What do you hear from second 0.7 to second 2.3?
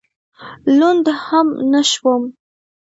لوند هم نه شوم.